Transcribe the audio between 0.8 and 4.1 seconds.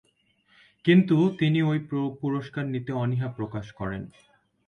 কিন্তু তিনি ঐ পুরস্কার নিতে অনীহা প্রকাশ করেন।